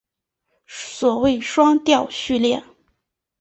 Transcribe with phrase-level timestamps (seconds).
[0.65, 2.63] 所谓双调序列。